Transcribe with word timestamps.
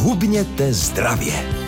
Hubněte 0.00 0.72
zdravě. 0.72 1.59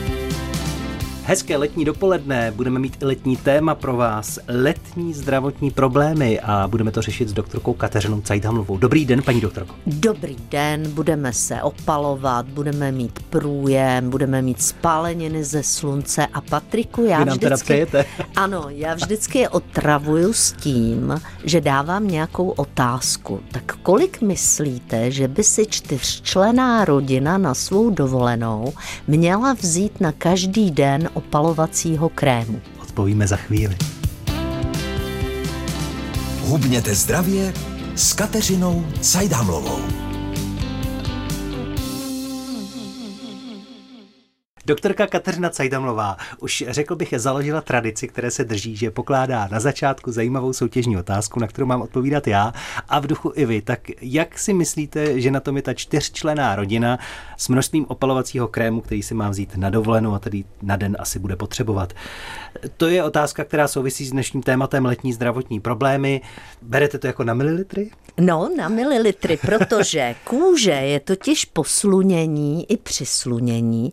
Hezké 1.24 1.56
letní 1.56 1.84
dopoledne, 1.84 2.52
budeme 2.56 2.78
mít 2.78 2.96
i 3.02 3.04
letní 3.04 3.36
téma 3.36 3.74
pro 3.74 3.96
vás, 3.96 4.38
letní 4.48 5.14
zdravotní 5.14 5.70
problémy 5.70 6.40
a 6.40 6.68
budeme 6.68 6.90
to 6.90 7.02
řešit 7.02 7.28
s 7.28 7.32
doktorkou 7.32 7.72
Kateřinou 7.72 8.20
Cajdhamlovou. 8.20 8.78
Dobrý 8.78 9.04
den, 9.04 9.22
paní 9.22 9.40
doktorko. 9.40 9.74
Dobrý 9.86 10.36
den, 10.50 10.90
budeme 10.90 11.32
se 11.32 11.62
opalovat, 11.62 12.46
budeme 12.46 12.92
mít 12.92 13.18
průjem, 13.30 14.10
budeme 14.10 14.42
mít 14.42 14.62
spáleniny 14.62 15.44
ze 15.44 15.62
slunce 15.62 16.26
a 16.26 16.40
Patriku, 16.40 17.04
já 17.04 17.18
Vy 17.18 17.24
nám 17.24 17.36
vždycky... 17.36 17.44
teda 17.44 17.56
přejete. 17.56 18.04
Ano, 18.36 18.66
já 18.68 18.94
vždycky 18.94 19.38
je 19.38 19.48
otravuju 19.48 20.32
s 20.32 20.52
tím, 20.52 21.20
že 21.44 21.60
dávám 21.60 22.08
nějakou 22.08 22.48
otázku. 22.48 23.40
Tak 23.52 23.76
kolik 23.82 24.20
myslíte, 24.20 25.10
že 25.10 25.28
by 25.28 25.44
si 25.44 25.66
čtyřčlená 25.66 26.84
rodina 26.84 27.38
na 27.38 27.54
svou 27.54 27.90
dovolenou 27.90 28.72
měla 29.06 29.52
vzít 29.52 30.00
na 30.00 30.12
každý 30.12 30.70
den 30.70 31.08
opalovacího 31.14 32.08
krému? 32.08 32.60
Odpovíme 32.82 33.26
za 33.26 33.36
chvíli. 33.36 33.76
Hubněte 36.40 36.94
zdravě 36.94 37.54
s 37.94 38.12
Kateřinou 38.12 38.86
Cajdhamlovou. 39.00 40.01
Doktorka 44.72 45.06
Kateřina 45.06 45.50
Cajdamlová 45.50 46.16
už 46.40 46.64
řekl 46.68 46.96
bych 46.96 47.14
založila 47.16 47.60
tradici, 47.60 48.08
které 48.08 48.30
se 48.30 48.44
drží, 48.44 48.76
že 48.76 48.90
pokládá 48.90 49.48
na 49.50 49.60
začátku 49.60 50.12
zajímavou 50.12 50.52
soutěžní 50.52 50.96
otázku, 50.96 51.40
na 51.40 51.46
kterou 51.46 51.66
mám 51.66 51.82
odpovídat 51.82 52.26
já 52.26 52.52
a 52.88 53.00
v 53.00 53.06
duchu 53.06 53.32
i 53.34 53.44
vy. 53.44 53.62
Tak 53.62 53.80
jak 54.00 54.38
si 54.38 54.52
myslíte, 54.52 55.20
že 55.20 55.30
na 55.30 55.40
tom 55.40 55.56
je 55.56 55.62
ta 55.62 55.74
čtyřčlená 55.74 56.56
rodina 56.56 56.98
s 57.36 57.48
množstvím 57.48 57.86
opalovacího 57.88 58.48
krému, 58.48 58.80
který 58.80 59.02
si 59.02 59.14
má 59.14 59.28
vzít 59.28 59.56
na 59.56 59.70
dovolenou 59.70 60.14
a 60.14 60.18
tedy 60.18 60.44
na 60.62 60.76
den 60.76 60.96
asi 61.00 61.18
bude 61.18 61.36
potřebovat? 61.36 61.92
To 62.76 62.86
je 62.86 63.04
otázka, 63.04 63.44
která 63.44 63.68
souvisí 63.68 64.06
s 64.06 64.10
dnešním 64.10 64.42
tématem 64.42 64.84
letní 64.84 65.12
zdravotní 65.12 65.60
problémy. 65.60 66.20
Berete 66.62 66.98
to 66.98 67.06
jako 67.06 67.24
na 67.24 67.34
mililitry? 67.34 67.90
No, 68.20 68.50
na 68.56 68.68
mililitry, 68.68 69.36
protože 69.36 70.14
kůže 70.24 70.70
je 70.70 71.00
totiž 71.00 71.44
po 71.44 71.64
slunění 71.64 72.72
i 72.72 72.76
při 72.76 73.06
slunění 73.06 73.92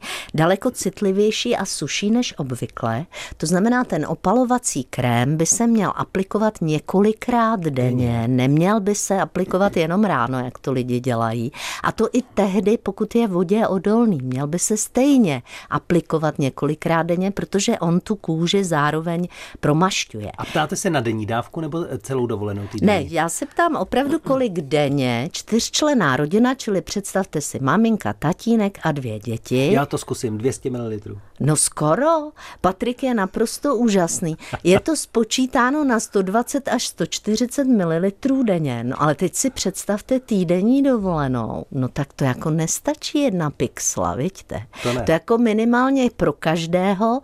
daleko 0.70 0.72
citlivější 0.72 1.56
a 1.56 1.66
suší 1.66 2.12
než 2.12 2.34
obvykle. 2.38 3.06
To 3.38 3.46
znamená, 3.46 3.84
ten 3.84 4.06
opalovací 4.06 4.84
krém 4.84 5.38
by 5.38 5.46
se 5.46 5.68
měl 5.68 5.94
aplikovat 5.96 6.62
několikrát 6.62 7.60
denně, 7.60 8.28
neměl 8.28 8.80
by 8.80 8.96
se 8.96 9.22
aplikovat 9.22 9.78
jenom 9.78 10.04
ráno, 10.04 10.40
jak 10.40 10.60
to 10.60 10.72
lidi 10.72 11.00
dělají. 11.00 11.52
A 11.84 11.92
to 11.92 12.08
i 12.14 12.22
tehdy, 12.22 12.78
pokud 12.78 13.16
je 13.16 13.28
vodě 13.28 13.68
odolný, 13.68 14.20
měl 14.22 14.48
by 14.48 14.60
se 14.60 14.78
stejně 14.78 15.42
aplikovat 15.70 16.40
několikrát 16.40 17.04
denně, 17.04 17.32
protože 17.32 17.80
on 17.80 18.00
tu 18.00 18.16
kůži 18.16 18.64
zároveň 18.64 19.28
promašťuje. 19.60 20.32
A 20.38 20.46
ptáte 20.46 20.76
se 20.76 20.90
na 20.90 21.00
denní 21.00 21.26
dávku 21.26 21.62
nebo 21.62 21.86
celou 22.02 22.28
dovolenou 22.28 22.68
týdenní? 22.68 23.04
Ne, 23.04 23.10
já 23.10 23.30
se 23.30 23.46
ptám 23.46 23.76
opravdu, 23.76 24.20
kolik 24.20 24.54
denně 24.54 25.30
čtyřčlená 25.32 26.18
rodina, 26.18 26.56
čili 26.56 26.82
představte 26.82 27.42
si 27.42 27.60
maminka, 27.60 28.14
tatínek 28.14 28.80
a 28.84 28.92
dvě 28.92 29.20
děti. 29.20 29.72
Já 29.74 29.86
to 29.86 29.98
zkusím, 29.98 30.38
200 30.50 30.70
ml. 30.70 31.00
No 31.40 31.56
skoro. 31.56 32.32
Patrik 32.62 33.04
je 33.04 33.14
naprosto 33.14 33.76
úžasný. 33.76 34.38
Je 34.64 34.80
to 34.80 34.96
spočítáno 34.96 35.84
na 35.84 36.00
120 36.00 36.68
až 36.68 36.88
140 36.88 37.64
ml 37.64 38.12
denně. 38.44 38.84
No 38.84 39.02
ale 39.02 39.16
teď 39.16 39.36
si 39.36 39.50
představte 39.50 40.20
týdenní 40.20 40.84
dovolenou. 40.84 41.66
No 41.72 41.88
tak 41.88 42.14
to 42.14 42.24
jako 42.24 42.50
nestačí 42.50 43.20
jedna 43.20 43.50
pixla, 43.50 44.16
vidíte? 44.16 44.62
To 44.84 44.94
ne. 44.94 45.04
To 45.04 45.12
jako 45.12 45.38
minimálně 45.38 46.10
pro 46.18 46.34
každého 46.34 47.22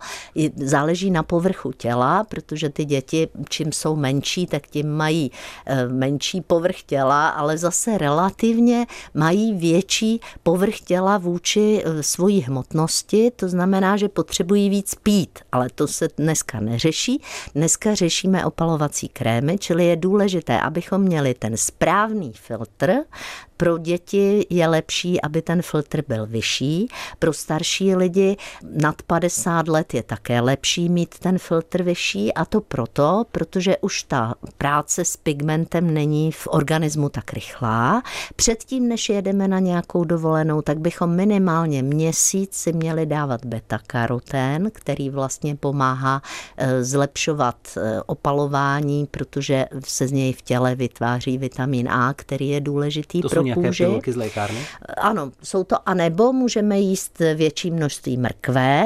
záleží 0.56 1.10
na 1.10 1.22
povrchu 1.22 1.72
těla, 1.72 2.24
protože 2.24 2.68
ty 2.70 2.84
děti, 2.84 3.28
čím 3.48 3.72
jsou 3.72 3.96
menší, 3.96 4.46
tak 4.46 4.66
tím 4.66 4.90
mají 4.90 5.30
eh, 5.66 5.88
menší 5.88 6.40
povrch 6.40 6.82
těla, 6.82 7.28
ale 7.28 7.58
zase 7.58 7.98
relativně 7.98 8.86
mají 9.14 9.54
větší 9.54 10.20
povrch 10.42 10.80
těla 10.80 11.18
vůči 11.18 11.82
eh, 11.84 12.02
svojí 12.02 12.40
hmotnosti, 12.40 13.15
to 13.36 13.48
znamená, 13.48 13.96
že 13.96 14.08
potřebují 14.08 14.70
víc 14.70 14.94
pít, 14.94 15.38
ale 15.52 15.68
to 15.74 15.86
se 15.86 16.08
dneska 16.16 16.60
neřeší. 16.60 17.22
Dneska 17.54 17.94
řešíme 17.94 18.44
opalovací 18.46 19.08
krémy, 19.08 19.58
čili 19.58 19.84
je 19.84 19.96
důležité, 19.96 20.60
abychom 20.60 21.00
měli 21.00 21.34
ten 21.34 21.56
správný 21.56 22.32
filtr, 22.32 22.94
pro 23.56 23.78
děti 23.78 24.46
je 24.50 24.68
lepší, 24.68 25.20
aby 25.20 25.42
ten 25.42 25.62
filtr 25.62 26.02
byl 26.08 26.26
vyšší. 26.26 26.88
Pro 27.18 27.32
starší 27.32 27.94
lidi 27.94 28.36
nad 28.62 29.02
50 29.02 29.68
let 29.68 29.94
je 29.94 30.02
také 30.02 30.40
lepší 30.40 30.88
mít 30.88 31.18
ten 31.18 31.38
filtr 31.38 31.82
vyšší 31.82 32.34
a 32.34 32.44
to 32.44 32.60
proto, 32.60 33.24
protože 33.32 33.76
už 33.80 34.02
ta 34.02 34.34
práce 34.58 35.04
s 35.04 35.16
pigmentem 35.16 35.94
není 35.94 36.32
v 36.32 36.48
organismu 36.50 37.08
tak 37.08 37.32
rychlá. 37.32 38.02
Předtím, 38.36 38.88
než 38.88 39.08
jedeme 39.08 39.48
na 39.48 39.58
nějakou 39.58 40.04
dovolenou, 40.04 40.62
tak 40.62 40.78
bychom 40.78 41.10
minimálně 41.10 41.82
měsíc 41.82 42.54
si 42.54 42.72
měli 42.72 43.06
dávat 43.06 43.44
beta-karotén, 43.44 44.70
který 44.70 45.10
vlastně 45.10 45.56
pomáhá 45.56 46.22
eh, 46.56 46.84
zlepšovat 46.84 47.56
eh, 47.76 48.00
opalování, 48.06 49.06
protože 49.10 49.66
se 49.84 50.08
z 50.08 50.12
něj 50.12 50.32
v 50.32 50.42
těle 50.42 50.74
vytváří 50.74 51.38
vitamin 51.38 51.88
A, 51.88 52.14
který 52.14 52.48
je 52.48 52.60
důležitý 52.60 53.20
To 53.20 53.28
pro 53.28 53.45
nějaké 53.46 53.68
kůži. 53.68 53.84
pilulky 53.84 54.12
z 54.12 54.16
lékárny? 54.16 54.58
Ano, 54.96 55.32
jsou 55.42 55.64
to, 55.64 55.88
anebo 55.88 56.32
můžeme 56.32 56.78
jíst 56.80 57.18
větší 57.34 57.70
množství 57.70 58.16
mrkve, 58.16 58.84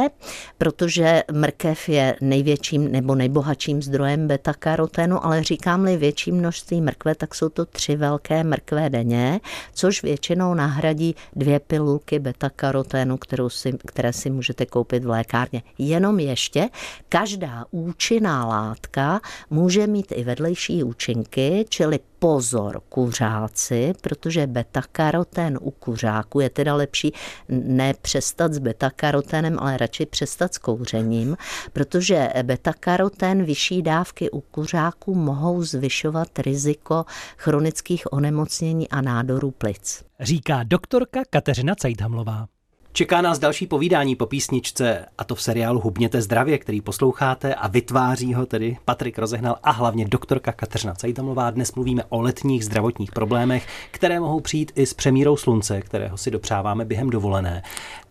protože 0.59 1.23
mrkev 1.33 1.89
je 1.89 2.17
největším 2.21 2.93
nebo 2.93 3.15
nejbohatším 3.15 3.83
zdrojem 3.83 4.29
beta-karotenu, 4.29 5.25
ale 5.25 5.43
říkám-li 5.43 5.97
větší 5.97 6.33
množství 6.33 6.81
mrkve, 6.81 7.15
tak 7.15 7.35
jsou 7.35 7.49
to 7.49 7.67
tři 7.67 7.97
velké 7.97 8.45
mrkve 8.45 8.91
denně, 8.91 9.41
což 9.75 10.03
většinou 10.03 10.55
nahradí 10.55 11.15
dvě 11.37 11.61
pilulky 11.61 12.19
beta-karotenu, 12.19 13.17
kterou 13.19 13.49
si, 13.49 13.73
které 13.87 14.13
si 14.13 14.31
můžete 14.31 14.67
koupit 14.67 15.05
v 15.05 15.09
lékárně. 15.09 15.63
Jenom 15.79 16.21
ještě, 16.21 16.69
každá 17.09 17.65
účinná 17.71 18.47
látka 18.47 19.21
může 19.51 19.87
mít 19.87 20.13
i 20.17 20.25
vedlejší 20.25 20.85
účinky, 20.85 21.65
čili 21.69 21.99
pozor 22.21 22.81
kuřáci, 22.89 23.93
protože 24.01 24.47
beta-karoten 24.47 25.59
u 25.61 25.71
kuřáku 25.71 26.41
je 26.41 26.51
teda 26.51 26.75
lepší 26.75 27.13
ne 27.49 27.95
přestat 27.95 28.53
s 28.53 28.59
beta-karotenem, 28.59 29.57
ale 29.61 29.77
radši 29.77 30.07
přestat 30.07 30.55
s 30.55 30.59
kouřením, 30.59 31.37
protože 31.73 32.29
beta-karoten 32.43 33.45
vyšší 33.45 33.83
dávky 33.83 34.31
u 34.31 34.41
kuřáků 34.41 35.15
mohou 35.15 35.63
zvyšovat 35.63 36.39
riziko 36.39 37.05
chronických 37.37 38.13
onemocnění 38.13 38.89
a 38.89 39.01
nádorů 39.01 39.51
plic. 39.51 40.05
Říká 40.21 40.63
doktorka 40.63 41.21
Kateřina 41.31 41.75
Cajdhamlová. 41.75 42.47
Čeká 42.93 43.21
nás 43.21 43.39
další 43.39 43.67
povídání 43.67 44.17
po 44.17 44.27
písničce, 44.27 45.07
a 45.19 45.25
to 45.25 45.35
v 45.35 45.43
seriálu 45.43 45.81
Hubněte 45.81 46.23
zdravě, 46.23 46.59
který 46.59 46.81
posloucháte 46.81 47.55
a 47.55 47.69
vytváří 47.69 48.35
ho 48.35 48.47
tedy 48.47 48.77
Patrik 48.85 49.19
Rozehnal 49.19 49.57
a 49.63 49.71
hlavně 49.71 50.09
doktorka 50.09 50.53
Kateřina 50.53 50.95
Cajdhamlová. 50.95 51.51
Dnes 51.51 51.75
mluvíme 51.75 52.05
o 52.09 52.21
letních 52.21 52.65
zdravotních 52.65 53.13
problémech, 53.13 53.67
které 53.91 54.21
mohou 54.21 54.41
přijít 54.41 54.73
i 54.75 54.87
s 54.87 54.95
přemírou 54.95 55.37
slunce, 55.37 55.81
kterého 55.81 56.17
si 56.17 56.31
dopřáváme 56.31 56.85
během 56.85 57.11
dovolené. 57.11 57.63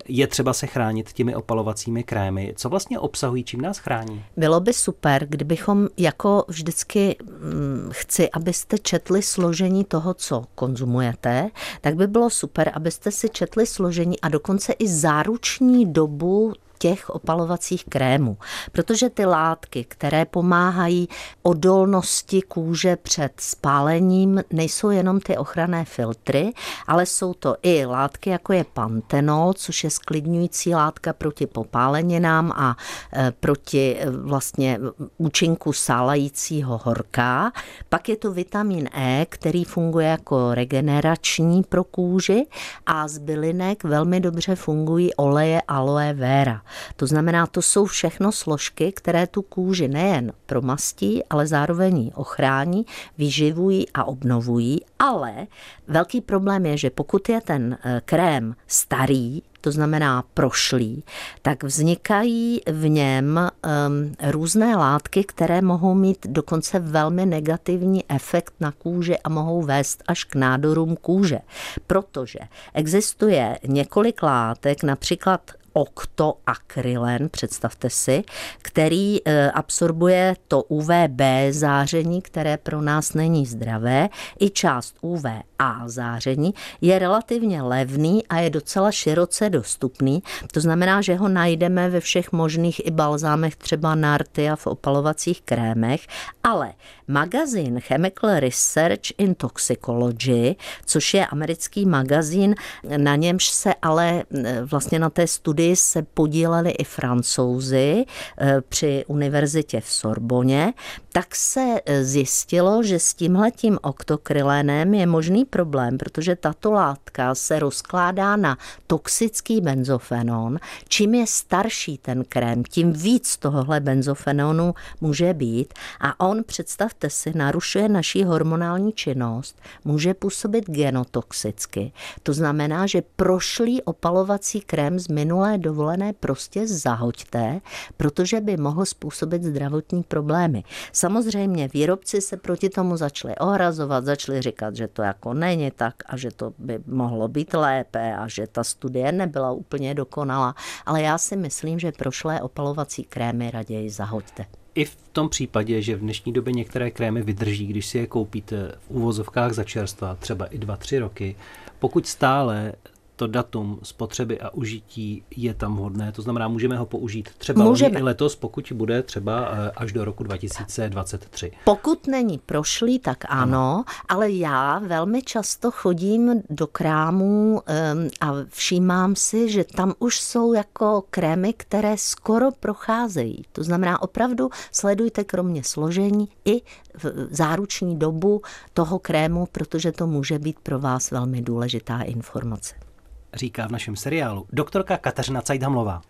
Je 0.09 0.27
třeba 0.27 0.53
se 0.53 0.67
chránit 0.67 1.13
těmi 1.13 1.35
opalovacími 1.35 2.03
krémy. 2.03 2.53
Co 2.57 2.69
vlastně 2.69 2.99
obsahují, 2.99 3.43
čím 3.43 3.61
nás 3.61 3.77
chrání? 3.77 4.23
Bylo 4.37 4.59
by 4.59 4.73
super, 4.73 5.25
kdybychom 5.29 5.87
jako 5.97 6.45
vždycky 6.47 7.15
hm, 7.21 7.89
chci, 7.91 8.29
abyste 8.29 8.77
četli 8.77 9.21
složení 9.21 9.83
toho, 9.83 10.13
co 10.13 10.45
konzumujete, 10.55 11.49
tak 11.81 11.95
by 11.95 12.07
bylo 12.07 12.29
super, 12.29 12.71
abyste 12.73 13.11
si 13.11 13.29
četli 13.29 13.65
složení 13.65 14.19
a 14.19 14.29
dokonce 14.29 14.73
i 14.73 14.87
záruční 14.87 15.93
dobu 15.93 16.53
těch 16.79 17.09
opalovacích 17.09 17.85
krémů, 17.85 18.37
protože 18.71 19.09
ty 19.09 19.25
látky, 19.25 19.85
které 19.87 20.25
pomáhají 20.25 21.09
odolnosti 21.41 22.41
kůže 22.41 22.95
před 22.95 23.31
spálením, 23.37 24.43
nejsou 24.51 24.89
jenom 24.89 25.19
ty 25.19 25.37
ochranné 25.37 25.85
filtry, 25.85 26.53
ale 26.87 27.05
jsou 27.05 27.33
to 27.33 27.55
i 27.63 27.85
látky, 27.85 28.29
jako 28.29 28.53
je 28.53 28.63
pantenol, 28.63 29.53
což 29.53 29.83
je 29.83 29.89
sklidňující 29.89 30.75
látka 30.75 31.13
proti 31.13 31.47
popáleninám 31.47 32.51
a 32.55 32.77
e, 33.13 33.31
proti 33.31 33.97
e, 33.99 34.09
vlastně 34.09 34.79
účinku 35.17 35.73
sálajícího 35.73 36.81
horka. 36.83 37.51
Pak 37.89 38.09
je 38.09 38.17
to 38.17 38.31
vitamin 38.31 38.89
E, 38.93 39.25
který 39.29 39.63
funguje 39.63 40.07
jako 40.07 40.53
regenerační 40.53 41.63
pro 41.63 41.83
kůži 41.83 42.45
a 42.85 43.07
z 43.07 43.17
bylinek 43.17 43.83
velmi 43.83 44.19
dobře 44.19 44.55
fungují 44.55 45.13
oleje 45.13 45.61
aloe 45.67 46.13
vera. 46.13 46.61
To 46.95 47.07
znamená, 47.07 47.47
to 47.47 47.61
jsou 47.61 47.85
všechno 47.85 48.31
složky, 48.31 48.91
které 48.91 49.27
tu 49.27 49.41
kůži 49.41 49.87
nejen 49.87 50.31
promastí, 50.45 51.23
ale 51.29 51.47
zároveň 51.47 51.97
ji 51.97 52.11
ochrání, 52.11 52.85
vyživují 53.17 53.87
a 53.93 54.03
obnovují. 54.03 54.81
Ale 54.99 55.47
velký 55.87 56.21
problém 56.21 56.65
je, 56.65 56.77
že 56.77 56.89
pokud 56.89 57.29
je 57.29 57.41
ten 57.41 57.77
eh, 57.83 58.01
krém 58.05 58.55
starý, 58.67 59.41
to 59.61 59.71
znamená 59.71 60.23
prošlý, 60.33 61.03
tak 61.41 61.63
vznikají 61.63 62.61
v 62.71 62.89
něm 62.89 63.39
um, 63.39 64.15
různé 64.31 64.75
látky, 64.75 65.23
které 65.23 65.61
mohou 65.61 65.93
mít 65.93 66.27
dokonce 66.29 66.79
velmi 66.79 67.25
negativní 67.25 68.03
efekt 68.09 68.53
na 68.59 68.71
kůži 68.71 69.17
a 69.17 69.29
mohou 69.29 69.61
vést 69.61 70.03
až 70.07 70.23
k 70.23 70.35
nádorům 70.35 70.95
kůže. 70.95 71.39
Protože 71.87 72.39
existuje 72.73 73.59
několik 73.67 74.23
látek, 74.23 74.83
například 74.83 75.51
oktoakrylen, 75.73 77.29
představte 77.29 77.89
si, 77.89 78.23
který 78.61 79.27
e, 79.27 79.51
absorbuje 79.51 80.35
to 80.47 80.63
UVB 80.63 81.21
záření, 81.49 82.21
které 82.21 82.57
pro 82.57 82.81
nás 82.81 83.13
není 83.13 83.45
zdravé, 83.45 84.09
i 84.39 84.49
část 84.49 84.95
UVA 85.01 85.48
záření, 85.85 86.53
je 86.81 86.99
relativně 86.99 87.61
levný 87.61 88.27
a 88.27 88.39
je 88.39 88.49
docela 88.49 88.91
široce 88.91 89.49
dostupný. 89.49 90.23
To 90.53 90.59
znamená, 90.59 91.01
že 91.01 91.15
ho 91.15 91.27
najdeme 91.27 91.89
ve 91.89 91.99
všech 91.99 92.31
možných 92.31 92.87
i 92.87 92.91
balzámech, 92.91 93.55
třeba 93.55 93.95
narty 93.95 94.49
a 94.49 94.55
v 94.55 94.67
opalovacích 94.67 95.41
krémech, 95.41 96.07
ale 96.43 96.73
magazín 97.07 97.79
Chemical 97.79 98.39
Research 98.39 99.01
in 99.17 99.35
Toxicology, 99.35 100.55
což 100.85 101.13
je 101.13 101.25
americký 101.25 101.85
magazín, 101.85 102.55
na 102.97 103.15
němž 103.15 103.49
se 103.49 103.73
ale 103.81 104.23
e, 104.45 104.63
vlastně 104.63 104.99
na 104.99 105.09
té 105.09 105.27
studii 105.27 105.75
se 105.75 106.01
podíleli 106.01 106.71
i 106.71 106.83
francouzi 106.83 108.05
eh, 108.37 108.61
při 108.69 109.03
univerzitě 109.07 109.81
v 109.81 109.91
Sorboně, 109.91 110.73
tak 111.11 111.35
se 111.35 111.79
eh, 111.85 112.03
zjistilo, 112.03 112.83
že 112.83 112.99
s 112.99 113.13
tímhletím 113.13 113.79
oktokrylénem 113.81 114.93
je 114.93 115.05
možný 115.05 115.45
problém, 115.49 115.97
protože 115.97 116.35
tato 116.35 116.71
látka 116.71 117.35
se 117.35 117.59
rozkládá 117.59 118.35
na 118.35 118.57
toxický 118.87 119.61
benzofenon. 119.61 120.59
Čím 120.87 121.15
je 121.15 121.27
starší 121.27 121.97
ten 121.97 122.23
krém, 122.23 122.63
tím 122.63 122.93
víc 122.93 123.37
tohohle 123.37 123.79
benzofenonu 123.79 124.73
může 125.01 125.33
být 125.33 125.73
a 126.01 126.19
on, 126.19 126.43
představte 126.43 127.09
si, 127.09 127.37
narušuje 127.37 127.89
naší 127.89 128.23
hormonální 128.23 128.93
činnost, 128.93 129.61
může 129.85 130.13
působit 130.13 130.69
genotoxicky. 130.69 131.91
To 132.23 132.33
znamená, 132.33 132.87
že 132.87 133.01
prošlý 133.15 133.81
opalovací 133.83 134.61
krém 134.61 134.99
z 134.99 135.07
minulé 135.07 135.57
dovolené 135.57 136.13
prostě 136.13 136.67
zahoďte, 136.67 137.61
protože 137.97 138.41
by 138.41 138.57
mohl 138.57 138.85
způsobit 138.85 139.43
zdravotní 139.43 140.03
problémy. 140.03 140.63
Samozřejmě 140.93 141.67
výrobci 141.67 142.21
se 142.21 142.37
proti 142.37 142.69
tomu 142.69 142.97
začali 142.97 143.35
ohrazovat, 143.35 144.05
začali 144.05 144.41
říkat, 144.41 144.75
že 144.75 144.87
to 144.87 145.01
jako 145.01 145.33
není 145.39 145.71
tak 145.71 145.95
a 146.05 146.17
že 146.17 146.31
to 146.31 146.53
by 146.57 146.79
mohlo 146.87 147.27
být 147.27 147.53
lépe 147.53 148.15
a 148.15 148.27
že 148.27 148.47
ta 148.47 148.63
studie 148.63 149.11
nebyla 149.11 149.51
úplně 149.51 149.95
dokonalá, 149.95 150.55
ale 150.85 151.01
já 151.01 151.17
si 151.17 151.35
myslím, 151.35 151.79
že 151.79 151.91
prošlé 151.91 152.41
opalovací 152.41 153.03
krémy 153.03 153.51
raději 153.51 153.89
zahoďte. 153.89 154.45
I 154.75 154.85
v 154.85 154.97
tom 155.11 155.29
případě, 155.29 155.81
že 155.81 155.95
v 155.95 155.99
dnešní 155.99 156.33
době 156.33 156.53
některé 156.53 156.91
krémy 156.91 157.21
vydrží, 157.21 157.67
když 157.67 157.85
si 157.85 157.97
je 157.97 158.07
koupíte 158.07 158.71
v 158.87 158.91
úvozovkách 158.91 159.53
za 159.53 159.63
čerstva, 159.63 160.15
třeba 160.15 160.45
i 160.45 160.59
2-3 160.59 160.99
roky, 160.99 161.35
pokud 161.79 162.07
stále 162.07 162.73
to 163.19 163.27
datum 163.27 163.79
spotřeby 163.83 164.39
a 164.39 164.49
užití 164.53 165.23
je 165.35 165.53
tam 165.53 165.75
vhodné. 165.75 166.11
To 166.11 166.21
znamená, 166.21 166.47
můžeme 166.47 166.77
ho 166.77 166.85
použít 166.85 167.29
třeba 167.37 167.63
můžeme. 167.63 167.99
i 167.99 168.03
letos, 168.03 168.35
pokud 168.35 168.73
bude 168.75 169.03
třeba 169.03 169.49
eh, 169.51 169.71
až 169.75 169.91
do 169.91 170.05
roku 170.05 170.23
2023. 170.23 171.51
Pokud 171.63 172.07
není 172.07 172.37
prošlý, 172.45 172.99
tak 172.99 173.17
ano, 173.29 173.39
ano. 173.39 173.83
ale 174.09 174.31
já 174.31 174.79
velmi 174.79 175.21
často 175.21 175.71
chodím 175.71 176.41
do 176.49 176.67
krámů 176.67 177.61
um, 177.93 178.09
a 178.21 178.33
všímám 178.49 179.15
si, 179.15 179.51
že 179.51 179.63
tam 179.63 179.93
už 179.99 180.19
jsou 180.19 180.53
jako 180.53 181.03
krémy, 181.09 181.53
které 181.53 181.97
skoro 181.97 182.51
procházejí. 182.59 183.43
To 183.51 183.63
znamená, 183.63 184.01
opravdu 184.01 184.49
sledujte 184.71 185.23
kromě 185.23 185.63
složení 185.63 186.29
i 186.45 186.61
v 187.03 187.27
záruční 187.31 187.99
dobu 187.99 188.41
toho 188.73 188.99
krému, 188.99 189.47
protože 189.51 189.91
to 189.91 190.07
může 190.07 190.39
být 190.39 190.59
pro 190.59 190.79
vás 190.79 191.11
velmi 191.11 191.41
důležitá 191.41 192.01
informace 192.01 192.88
říká 193.33 193.67
v 193.67 193.71
našem 193.71 193.95
seriálu 193.95 194.45
doktorka 194.53 194.97
Kateřina 194.97 195.41
Cajdhamlová. 195.41 196.01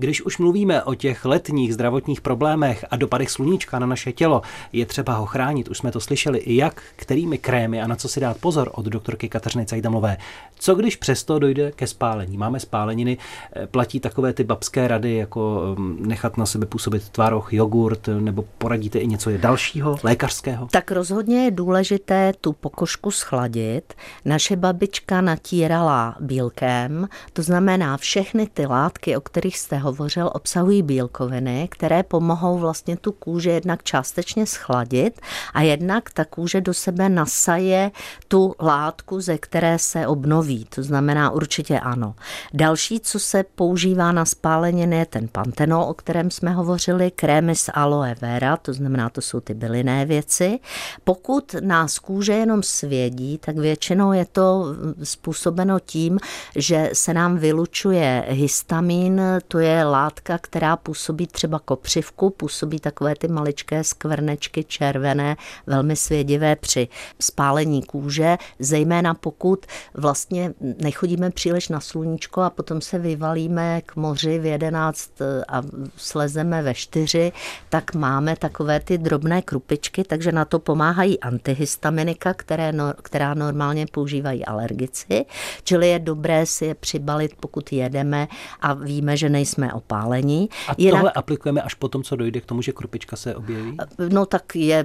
Když 0.00 0.22
už 0.22 0.38
mluvíme 0.38 0.82
o 0.82 0.94
těch 0.94 1.24
letních 1.24 1.74
zdravotních 1.74 2.20
problémech 2.20 2.84
a 2.90 2.96
dopadech 2.96 3.30
sluníčka 3.30 3.78
na 3.78 3.86
naše 3.86 4.12
tělo, 4.12 4.42
je 4.72 4.86
třeba 4.86 5.14
ho 5.14 5.26
chránit, 5.26 5.68
už 5.68 5.78
jsme 5.78 5.92
to 5.92 6.00
slyšeli, 6.00 6.38
i 6.38 6.56
jak, 6.56 6.82
kterými 6.96 7.38
krémy 7.38 7.82
a 7.82 7.86
na 7.86 7.96
co 7.96 8.08
si 8.08 8.20
dát 8.20 8.36
pozor 8.38 8.70
od 8.74 8.86
doktorky 8.86 9.28
Kateřiny 9.28 9.66
Cajdamlové. 9.66 10.16
Co 10.58 10.74
když 10.74 10.96
přesto 10.96 11.38
dojde 11.38 11.72
ke 11.72 11.86
spálení? 11.86 12.36
Máme 12.36 12.60
spáleniny, 12.60 13.18
eh, 13.52 13.66
platí 13.66 14.00
takové 14.00 14.32
ty 14.32 14.44
babské 14.44 14.88
rady, 14.88 15.14
jako 15.14 15.74
mm, 15.78 16.06
nechat 16.06 16.36
na 16.36 16.46
sebe 16.46 16.66
působit 16.66 17.08
tvároch, 17.08 17.52
jogurt, 17.52 18.08
nebo 18.20 18.44
poradíte 18.58 18.98
i 18.98 19.06
něco 19.06 19.30
dalšího, 19.30 19.96
lékařského? 20.02 20.68
Tak 20.70 20.90
rozhodně 20.90 21.44
je 21.44 21.50
důležité 21.50 22.32
tu 22.40 22.52
pokožku 22.52 23.10
schladit. 23.10 23.94
Naše 24.24 24.56
babička 24.56 25.20
natírala 25.20 26.16
bílkem, 26.20 27.08
to 27.32 27.42
znamená 27.42 27.96
všechny 27.96 28.46
ty 28.46 28.66
látky, 28.66 29.16
o 29.16 29.20
kterých 29.20 29.58
jste 29.58 29.89
hovořil, 29.90 30.30
obsahují 30.34 30.82
bílkoviny, 30.82 31.68
které 31.70 32.02
pomohou 32.02 32.58
vlastně 32.58 32.96
tu 32.96 33.12
kůži 33.12 33.48
jednak 33.48 33.82
částečně 33.82 34.46
schladit 34.46 35.20
a 35.54 35.62
jednak 35.62 36.10
ta 36.10 36.24
kůže 36.24 36.60
do 36.60 36.74
sebe 36.74 37.08
nasaje 37.08 37.90
tu 38.28 38.54
látku, 38.60 39.20
ze 39.20 39.38
které 39.38 39.78
se 39.78 40.06
obnoví. 40.06 40.64
To 40.74 40.82
znamená 40.82 41.30
určitě 41.30 41.80
ano. 41.80 42.14
Další, 42.54 43.00
co 43.00 43.18
se 43.18 43.44
používá 43.54 44.12
na 44.12 44.24
spáleniny, 44.24 44.96
je 44.96 45.06
ten 45.06 45.28
pantenol, 45.28 45.82
o 45.82 45.94
kterém 45.94 46.30
jsme 46.30 46.52
hovořili, 46.52 47.10
krémy 47.10 47.54
z 47.54 47.70
aloe 47.74 48.14
vera, 48.20 48.56
to 48.56 48.72
znamená, 48.72 49.10
to 49.10 49.20
jsou 49.20 49.40
ty 49.40 49.54
bylinné 49.54 50.06
věci. 50.06 50.58
Pokud 51.04 51.54
nás 51.60 51.98
kůže 51.98 52.32
jenom 52.32 52.62
svědí, 52.62 53.38
tak 53.38 53.56
většinou 53.56 54.12
je 54.12 54.26
to 54.32 54.64
způsobeno 55.02 55.80
tím, 55.80 56.18
že 56.56 56.90
se 56.92 57.14
nám 57.14 57.38
vylučuje 57.38 58.24
histamin, 58.28 59.20
to 59.48 59.58
je 59.58 59.79
látka, 59.84 60.38
která 60.38 60.76
působí 60.76 61.26
třeba 61.26 61.58
kopřivku, 61.58 62.30
působí 62.30 62.80
takové 62.80 63.14
ty 63.14 63.28
maličké 63.28 63.84
skvrnečky 63.84 64.64
červené, 64.64 65.36
velmi 65.66 65.96
svědivé 65.96 66.56
při 66.56 66.88
spálení 67.20 67.82
kůže, 67.82 68.36
zejména 68.58 69.14
pokud 69.14 69.66
vlastně 69.94 70.52
nechodíme 70.60 71.30
příliš 71.30 71.68
na 71.68 71.80
sluníčko 71.80 72.40
a 72.40 72.50
potom 72.50 72.80
se 72.80 72.98
vyvalíme 72.98 73.80
k 73.86 73.96
moři 73.96 74.38
v 74.38 74.46
11 74.46 75.10
a 75.48 75.62
slezeme 75.96 76.62
ve 76.62 76.74
4, 76.74 77.32
tak 77.68 77.94
máme 77.94 78.36
takové 78.36 78.80
ty 78.80 78.98
drobné 78.98 79.42
krupičky, 79.42 80.04
takže 80.04 80.32
na 80.32 80.44
to 80.44 80.58
pomáhají 80.58 81.20
antihistaminika, 81.20 82.34
které, 82.34 82.72
která 83.02 83.34
normálně 83.34 83.86
používají 83.92 84.44
alergici, 84.44 85.24
čili 85.64 85.88
je 85.88 85.98
dobré 85.98 86.46
si 86.46 86.64
je 86.64 86.74
přibalit, 86.74 87.32
pokud 87.40 87.72
jedeme 87.72 88.28
a 88.60 88.74
víme, 88.74 89.16
že 89.16 89.28
nejsme 89.28 89.59
opálení. 89.68 90.48
A 90.68 90.74
Jinak, 90.78 90.98
tohle 90.98 91.12
aplikujeme 91.12 91.62
až 91.62 91.74
potom, 91.74 92.02
co 92.02 92.16
dojde 92.16 92.40
k 92.40 92.46
tomu, 92.46 92.62
že 92.62 92.72
krupička 92.72 93.16
se 93.16 93.34
objeví? 93.34 93.76
No 94.08 94.26
tak 94.26 94.56
je 94.56 94.84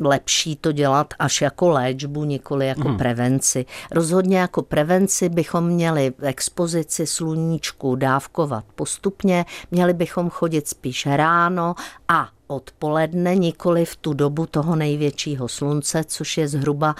lepší 0.00 0.56
to 0.56 0.72
dělat 0.72 1.14
až 1.18 1.40
jako 1.40 1.68
léčbu, 1.68 2.24
nikoli 2.24 2.66
jako 2.66 2.88
hmm. 2.88 2.98
prevenci. 2.98 3.66
Rozhodně 3.90 4.38
jako 4.38 4.62
prevenci 4.62 5.28
bychom 5.28 5.66
měli 5.66 6.12
expozici 6.22 7.06
sluníčku 7.06 7.96
dávkovat 7.96 8.64
postupně, 8.74 9.44
měli 9.70 9.94
bychom 9.94 10.30
chodit 10.30 10.68
spíš 10.68 11.06
ráno 11.06 11.74
a 12.08 12.28
odpoledne, 12.56 13.36
nikoli 13.36 13.84
v 13.84 13.96
tu 13.96 14.14
dobu 14.14 14.46
toho 14.46 14.76
největšího 14.76 15.48
slunce, 15.48 16.04
což 16.04 16.38
je 16.38 16.48
zhruba 16.48 16.94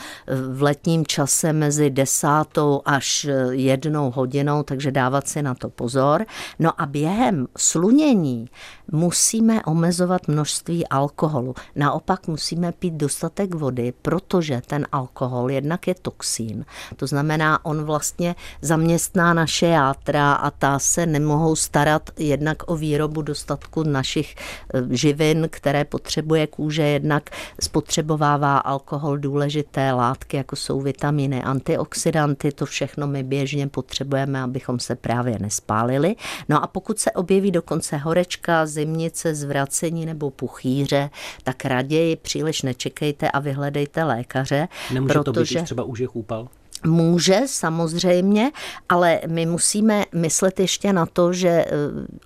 v 0.52 0.62
letním 0.62 1.06
čase 1.06 1.52
mezi 1.52 1.90
desátou 1.90 2.82
až 2.84 3.26
jednou 3.50 4.10
hodinou, 4.10 4.62
takže 4.62 4.90
dávat 4.90 5.28
si 5.28 5.42
na 5.42 5.54
to 5.54 5.70
pozor. 5.70 6.26
No 6.58 6.80
a 6.80 6.86
během 6.86 7.46
slunění 7.56 8.48
musíme 8.92 9.64
omezovat 9.64 10.28
množství 10.28 10.88
alkoholu. 10.88 11.54
Naopak 11.76 12.28
musíme 12.28 12.72
pít 12.72 12.94
dostatek 12.94 13.54
vody, 13.54 13.92
protože 14.02 14.62
ten 14.66 14.86
alkohol 14.92 15.50
jednak 15.50 15.86
je 15.88 15.94
toxín. 15.94 16.64
To 16.96 17.06
znamená, 17.06 17.64
on 17.64 17.84
vlastně 17.84 18.34
zaměstná 18.62 19.34
naše 19.34 19.66
játra 19.66 20.32
a 20.32 20.50
ta 20.50 20.78
se 20.78 21.06
nemohou 21.06 21.56
starat 21.56 22.10
jednak 22.18 22.70
o 22.70 22.76
výrobu 22.76 23.22
dostatku 23.22 23.82
našich 23.82 24.34
eh, 24.74 24.80
živin, 25.42 25.48
které 25.50 25.84
potřebuje 25.84 26.46
kůže, 26.46 26.82
jednak 26.82 27.30
spotřebovává 27.60 28.58
alkohol, 28.58 29.18
důležité 29.18 29.92
látky, 29.92 30.36
jako 30.36 30.56
jsou 30.56 30.80
vitamíny, 30.80 31.42
antioxidanty, 31.42 32.52
to 32.52 32.66
všechno 32.66 33.06
my 33.06 33.22
běžně 33.22 33.68
potřebujeme, 33.68 34.42
abychom 34.42 34.78
se 34.78 34.96
právě 34.96 35.38
nespálili. 35.38 36.16
No 36.48 36.62
a 36.62 36.66
pokud 36.66 36.98
se 36.98 37.10
objeví 37.10 37.50
dokonce 37.50 37.96
horečka, 37.96 38.66
zimnice, 38.66 39.34
zvracení 39.34 40.06
nebo 40.06 40.30
puchýře, 40.30 41.10
tak 41.44 41.64
raději 41.64 42.16
příliš 42.16 42.62
nečekejte 42.62 43.30
a 43.30 43.40
vyhledejte 43.40 44.04
lékaře. 44.04 44.68
Nemůže 44.92 45.14
protože... 45.14 45.54
to 45.54 45.58
být 45.58 45.64
třeba 45.64 45.84
už 45.84 46.02
úpal? 46.12 46.48
Může 46.86 47.40
samozřejmě, 47.46 48.52
ale 48.88 49.20
my 49.26 49.46
musíme 49.46 50.04
myslet 50.14 50.60
ještě 50.60 50.92
na 50.92 51.06
to, 51.06 51.32
že 51.32 51.48
eh, 51.48 51.66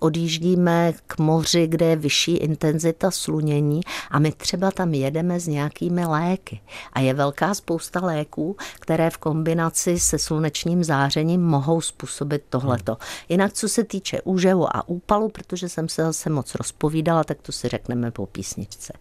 odjíždíme 0.00 0.92
k 1.06 1.18
moři, 1.18 1.66
kde 1.66 1.86
je 1.86 1.96
vyšší 1.96 2.36
intenzita 2.36 3.10
slunění 3.10 3.80
a 4.10 4.18
my 4.18 4.32
třeba 4.32 4.70
tam 4.70 4.94
jedeme 4.94 5.40
s 5.40 5.46
nějakými 5.46 6.06
léky. 6.06 6.60
A 6.92 7.00
je 7.00 7.14
velká 7.14 7.54
spousta 7.54 8.00
léků, 8.00 8.56
které 8.80 9.10
v 9.10 9.18
kombinaci 9.18 9.98
se 9.98 10.18
slunečním 10.18 10.84
zářením 10.84 11.42
mohou 11.42 11.80
způsobit 11.80 12.42
tohleto. 12.48 12.96
Jinak 13.28 13.52
co 13.52 13.68
se 13.68 13.84
týče 13.84 14.22
úžehu 14.22 14.76
a 14.76 14.88
úpalu, 14.88 15.28
protože 15.28 15.68
jsem 15.68 15.88
se 15.88 16.02
zase 16.02 16.30
moc 16.30 16.54
rozpovídala, 16.54 17.24
tak 17.24 17.42
to 17.42 17.52
si 17.52 17.68
řekneme 17.68 18.10
po 18.10 18.26
písničce. 18.26 18.92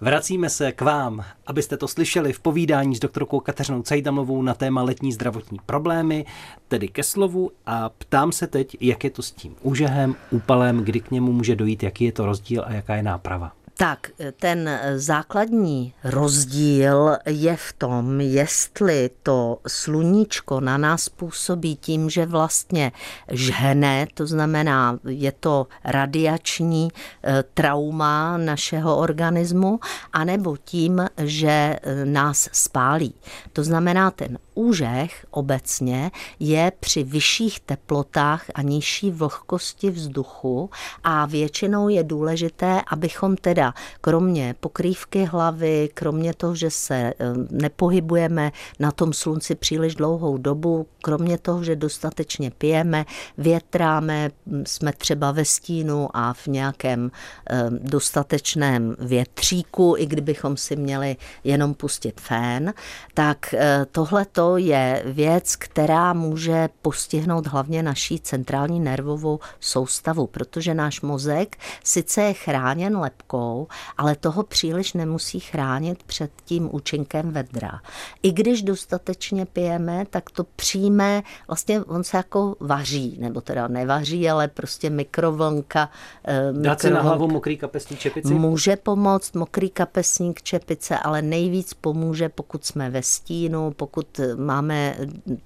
Vracíme 0.00 0.50
se 0.50 0.72
k 0.72 0.80
vám, 0.80 1.24
abyste 1.46 1.76
to 1.76 1.88
slyšeli 1.88 2.32
v 2.32 2.40
povídání 2.40 2.96
s 2.96 3.00
doktorkou 3.00 3.40
Kateřinou 3.40 3.82
Cajdamovou 3.82 4.42
na 4.42 4.54
téma 4.54 4.82
letní 4.82 5.12
zdravotní 5.12 5.58
problémy, 5.66 6.26
tedy 6.68 6.88
ke 6.88 7.02
slovu 7.02 7.50
a 7.66 7.88
ptám 7.88 8.32
se 8.32 8.46
teď, 8.46 8.76
jak 8.80 9.04
je 9.04 9.10
to 9.10 9.22
s 9.22 9.30
tím 9.30 9.56
úžehem, 9.62 10.16
úpalem, 10.30 10.84
kdy 10.84 11.00
k 11.00 11.10
němu 11.10 11.32
může 11.32 11.56
dojít, 11.56 11.82
jaký 11.82 12.04
je 12.04 12.12
to 12.12 12.26
rozdíl 12.26 12.64
a 12.66 12.72
jaká 12.72 12.96
je 12.96 13.02
náprava. 13.02 13.52
Tak, 13.76 14.10
ten 14.36 14.80
základní 14.96 15.94
rozdíl 16.04 17.16
je 17.26 17.56
v 17.56 17.72
tom, 17.72 18.20
jestli 18.20 19.10
to 19.22 19.58
sluníčko 19.66 20.60
na 20.60 20.78
nás 20.78 21.08
působí 21.08 21.76
tím, 21.76 22.10
že 22.10 22.26
vlastně 22.26 22.92
žhne, 23.30 24.06
to 24.14 24.26
znamená, 24.26 24.98
je 25.08 25.32
to 25.32 25.66
radiační 25.84 26.88
eh, 27.22 27.44
trauma 27.54 28.36
našeho 28.36 28.96
organismu, 28.96 29.80
anebo 30.12 30.56
tím, 30.56 31.06
že 31.18 31.48
eh, 31.48 32.04
nás 32.04 32.48
spálí. 32.52 33.14
To 33.52 33.64
znamená, 33.64 34.10
ten 34.10 34.38
úžeh 34.54 35.26
obecně 35.30 36.10
je 36.40 36.72
při 36.80 37.04
vyšších 37.04 37.60
teplotách 37.60 38.44
a 38.54 38.62
nižší 38.62 39.10
vlhkosti 39.10 39.90
vzduchu 39.90 40.70
a 41.04 41.26
většinou 41.26 41.88
je 41.88 42.02
důležité, 42.04 42.80
abychom 42.90 43.36
teda 43.36 43.74
kromě 44.00 44.54
pokrývky 44.60 45.24
hlavy, 45.24 45.88
kromě 45.94 46.34
toho, 46.34 46.54
že 46.54 46.70
se 46.70 46.94
eh, 46.94 47.14
nepohybujeme 47.50 48.52
na 48.78 48.90
tom 48.92 49.12
slunci 49.12 49.54
příliš 49.54 49.94
dlouhou 49.94 50.38
dobu, 50.38 50.86
kromě 51.02 51.38
toho, 51.38 51.64
že 51.64 51.76
dostatečně 51.76 52.50
pijeme, 52.50 53.04
větráme, 53.38 54.30
jsme 54.66 54.92
třeba 54.92 55.32
ve 55.32 55.44
stínu 55.44 56.08
a 56.14 56.32
v 56.32 56.46
nějakém 56.46 57.10
eh, 57.50 57.70
dostatečném 57.70 58.96
větříku, 58.98 59.94
i 59.98 60.06
kdybychom 60.06 60.56
si 60.56 60.76
měli 60.76 61.16
jenom 61.44 61.74
pustit 61.74 62.20
fén, 62.20 62.74
tak 63.14 63.54
eh, 63.54 63.86
tohleto 63.92 64.43
to 64.44 64.56
je 64.56 65.02
věc, 65.06 65.56
která 65.56 66.12
může 66.12 66.68
postihnout 66.82 67.46
hlavně 67.46 67.82
naší 67.82 68.20
centrální 68.20 68.80
nervovou 68.80 69.40
soustavu, 69.60 70.26
protože 70.26 70.74
náš 70.74 71.00
mozek 71.00 71.56
sice 71.84 72.22
je 72.22 72.32
chráněn 72.32 72.96
lepkou, 72.96 73.66
ale 73.96 74.16
toho 74.16 74.42
příliš 74.42 74.92
nemusí 74.92 75.40
chránit 75.40 76.02
před 76.02 76.30
tím 76.44 76.68
účinkem 76.72 77.30
vedra. 77.30 77.80
I 78.22 78.32
když 78.32 78.62
dostatečně 78.62 79.46
pijeme, 79.46 80.04
tak 80.10 80.30
to 80.30 80.44
přijme, 80.56 81.22
vlastně 81.48 81.82
on 81.82 82.04
se 82.04 82.16
jako 82.16 82.56
vaří, 82.60 83.16
nebo 83.20 83.40
teda 83.40 83.68
nevaří, 83.68 84.30
ale 84.30 84.48
prostě 84.48 84.90
mikrovlnka. 84.90 85.90
Eh, 86.24 86.52
Dát 86.52 86.80
si 86.80 86.90
na 86.90 87.02
hlavu 87.02 87.28
mokrý 87.28 87.56
kapesník 87.56 87.98
čepici? 87.98 88.34
Může 88.34 88.76
pomoct 88.76 89.34
mokrý 89.34 89.70
kapesník 89.70 90.42
čepice, 90.42 90.98
ale 90.98 91.22
nejvíc 91.22 91.74
pomůže, 91.74 92.28
pokud 92.28 92.64
jsme 92.64 92.90
ve 92.90 93.02
stínu, 93.02 93.70
pokud 93.70 94.20
máme, 94.36 94.96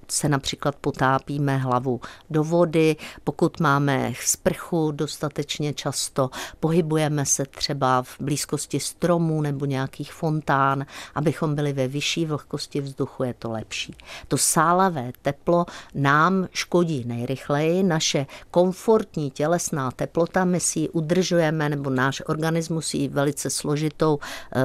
se 0.07 0.29
například 0.29 0.75
potápíme 0.75 1.57
hlavu 1.57 2.01
do 2.29 2.43
vody, 2.43 2.95
pokud 3.23 3.59
máme 3.59 4.13
sprchu 4.25 4.91
dostatečně 4.91 5.73
často, 5.73 6.29
pohybujeme 6.59 7.25
se 7.25 7.45
třeba 7.45 8.01
v 8.01 8.15
blízkosti 8.19 8.79
stromů 8.79 9.41
nebo 9.41 9.65
nějakých 9.65 10.13
fontán, 10.13 10.85
abychom 11.15 11.55
byli 11.55 11.73
ve 11.73 11.87
vyšší 11.87 12.25
vlhkosti 12.25 12.81
vzduchu, 12.81 13.23
je 13.23 13.33
to 13.33 13.51
lepší. 13.51 13.95
To 14.27 14.37
sálavé 14.37 15.11
teplo 15.21 15.65
nám 15.95 16.47
škodí 16.51 17.03
nejrychleji, 17.07 17.83
naše 17.83 18.25
komfortní 18.51 19.31
tělesná 19.31 19.91
teplota, 19.91 20.45
my 20.45 20.59
si 20.59 20.79
ji 20.79 20.89
udržujeme, 20.89 21.69
nebo 21.69 21.89
náš 21.89 22.21
organismus 22.25 22.93
ji 22.93 23.07
velice 23.07 23.49
složitou 23.49 24.19
eh, 24.21 24.61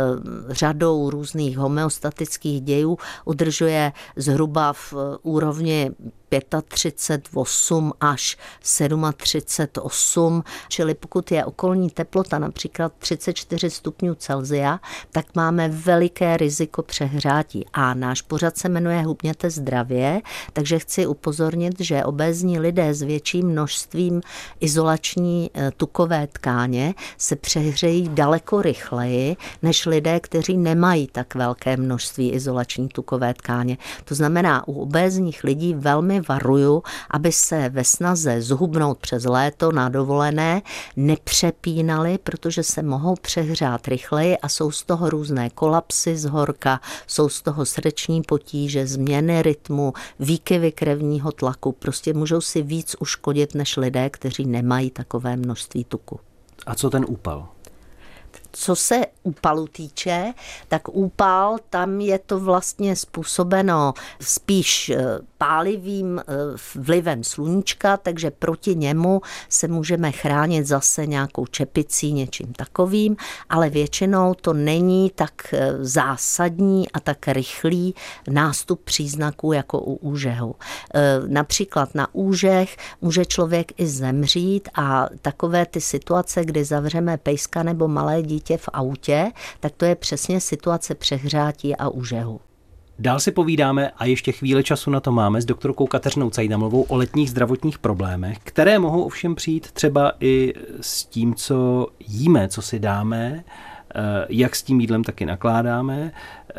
řadou 0.49 1.11
různých 1.11 1.59
homeostatických 1.59 2.61
dějů 2.61 2.99
udržuje 3.25 3.93
zhruba 4.17 4.73
v 4.73 4.93
eh, 4.93 5.19
úrovni 5.23 5.91
35, 6.69 7.95
až 8.01 8.37
37, 9.17 10.45
čili 10.69 10.95
pokud 10.95 11.33
je 11.33 11.45
okolní 11.45 11.91
teplota 11.91 12.39
například 12.39 12.93
34 12.99 13.71
stupňů 13.71 14.15
Celzia, 14.15 14.81
tak 15.13 15.27
máme 15.35 15.69
veliké 15.69 16.37
riziko 16.37 16.83
přehrátí. 16.83 17.67
A 17.73 17.95
náš 17.95 18.23
pořad 18.23 18.59
se 18.59 18.69
jmenuje 18.69 19.03
Hubněte 19.03 19.51
zdravě, 19.51 20.23
takže 20.53 20.79
chci 20.79 21.07
upozornit, 21.07 21.81
že 21.81 22.05
obézní 22.05 22.59
lidé 22.59 22.95
s 22.95 23.03
větším 23.03 23.49
množstvím 23.49 24.21
izolační 24.61 25.51
eh, 25.55 25.71
tukové 25.77 26.27
tkáně 26.27 26.95
se 27.19 27.37
přehřejí 27.37 28.09
daleko 28.09 28.63
rychleji 28.63 29.37
než 29.63 29.87
lidé, 29.87 30.21
kteří 30.21 30.57
nemají 30.57 31.07
tak 31.07 31.35
velké 31.35 31.77
množství 31.77 32.31
izolační 32.31 32.89
tukové 32.89 33.35
tkáně. 33.35 33.79
To 34.05 34.15
znamená, 34.15 34.69
u 34.69 34.81
obézních 34.81 35.45
lidí 35.45 35.75
velmi 35.75 36.21
varuju, 36.21 36.83
aby 37.11 37.33
se 37.33 37.69
ve 37.69 37.85
snaze 37.85 38.43
zhubnout 38.43 38.99
přes 38.99 39.25
léto 39.25 39.73
na 39.73 39.89
dovolené 39.89 40.63
nepřepínali, 40.97 42.19
protože 42.19 42.63
se 42.63 42.83
mohou 42.83 43.15
přehřát 43.17 43.89
rychleji 43.89 44.39
a 44.39 44.49
jsou 44.49 44.71
z 44.71 44.83
toho 44.83 45.11
různé 45.11 45.51
kolapsy 45.51 46.17
z 46.17 46.25
horka, 46.25 46.81
jsou 47.07 47.29
z 47.29 47.43
toho 47.43 47.67
srdeční 47.67 48.23
potíže, 48.23 48.87
změny 48.87 49.43
rytmu, 49.43 49.93
výkyvy 50.21 50.73
krevního 50.73 51.33
tlaku. 51.33 51.73
Prostě 51.73 52.15
můžou 52.15 52.41
si 52.41 52.63
víc 52.63 52.97
uškodit 53.01 53.55
než 53.55 53.77
lidé, 53.77 54.11
kteří 54.11 54.47
nemají 54.47 54.91
takové 54.91 55.37
množství 55.37 55.85
tuku. 55.85 56.21
A 56.67 56.75
co 56.75 56.91
ten 56.91 57.05
úpal? 57.09 57.49
Co 58.53 58.77
se 58.77 59.07
úpalu 59.25 59.67
týče, 59.67 60.35
tak 60.69 60.89
úpal, 60.89 61.57
tam 61.71 62.01
je 62.01 62.19
to 62.19 62.41
vlastně 62.41 62.97
způsobeno 62.97 63.95
spíš 64.21 64.91
eh, 64.91 65.19
pálivým 65.39 66.19
eh, 66.19 66.23
vlivem 66.75 67.25
sluníčka, 67.25 67.97
takže 67.97 68.31
proti 68.31 68.75
němu 68.75 69.21
se 69.49 69.69
můžeme 69.69 70.13
chránit 70.13 70.67
zase 70.67 71.07
nějakou 71.07 71.47
čepicí, 71.47 72.13
něčím 72.13 72.53
takovým, 72.53 73.17
ale 73.49 73.71
většinou 73.71 74.35
to 74.35 74.53
není 74.53 75.11
tak 75.15 75.33
eh, 75.53 75.73
zásadní 75.81 76.91
a 76.91 77.01
tak 77.01 77.29
rychlý 77.29 77.95
nástup 78.31 78.81
příznaků 78.85 79.53
jako 79.53 79.81
u 79.81 79.95
úžehu. 79.95 80.55
Například 81.27 81.95
na 81.95 82.15
úžeh 82.15 82.77
může 83.01 83.25
člověk 83.25 83.81
i 83.81 83.87
zemřít 83.87 84.69
a 84.75 85.09
takové 85.23 85.67
ty 85.67 85.81
situace, 85.81 86.45
kdy 86.45 86.65
zavřeme 86.65 87.17
pejska 87.17 87.63
nebo 87.63 87.89
malé 87.89 88.23
dítě 88.23 88.57
v 88.57 88.69
autě, 88.73 89.14
tak 89.61 89.73
to 89.77 89.85
je 89.85 89.95
přesně 89.95 90.41
situace 90.41 90.95
přehřátí 90.95 91.77
a 91.77 91.89
úžehu. 91.89 92.41
Dál 92.99 93.21
si 93.21 93.33
povídáme 93.33 93.91
a 93.91 94.05
ještě 94.05 94.33
chvíli 94.33 94.65
času 94.65 94.91
na 94.91 95.01
to 95.01 95.13
máme 95.13 95.43
s 95.43 95.45
doktorkou 95.45 95.87
Kateřinou 95.87 96.31
Cajdamovou 96.31 96.83
o 96.83 96.97
letních 96.97 97.31
zdravotních 97.31 97.79
problémech, 97.79 98.39
které 98.45 98.79
mohou 98.79 99.03
ovšem 99.03 99.35
přijít 99.35 99.73
třeba 99.73 100.13
i 100.21 100.55
s 100.81 101.05
tím, 101.05 101.35
co 101.35 101.87
jíme, 102.09 102.49
co 102.49 102.63
si 102.63 102.79
dáme, 102.79 103.45
jak 104.29 104.57
s 104.57 104.63
tím 104.63 104.81
jídlem 104.81 105.05
taky 105.05 105.27
nakládáme. 105.27 106.13